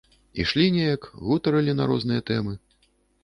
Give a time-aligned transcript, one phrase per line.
[0.43, 2.53] Ішлі неяк, гутарылі на розныя тэмы.